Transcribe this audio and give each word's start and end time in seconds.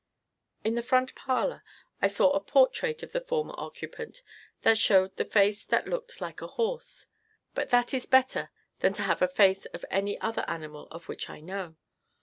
In 0.63 0.73
the 0.73 0.81
front 0.81 1.13
parlor, 1.13 1.63
I 2.01 2.07
saw 2.07 2.31
a 2.31 2.39
portrait 2.39 3.03
of 3.03 3.11
the 3.11 3.21
former 3.21 3.53
occupant 3.55 4.23
that 4.63 4.79
showed 4.79 5.15
"the 5.15 5.25
face 5.25 5.63
that 5.65 5.87
looked 5.87 6.19
like 6.19 6.41
a 6.41 6.47
horse." 6.47 7.05
But 7.53 7.69
that 7.69 7.93
is 7.93 8.07
better 8.07 8.49
than 8.79 8.93
to 8.93 9.03
have 9.03 9.19
the 9.19 9.27
face 9.27 9.65
of 9.65 9.85
any 9.91 10.19
other 10.19 10.43
animal 10.47 10.87
of 10.87 11.07
which 11.07 11.29
I 11.29 11.39
know. 11.39 11.75